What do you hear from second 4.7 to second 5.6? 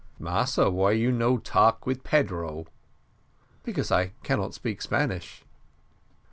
Spanish."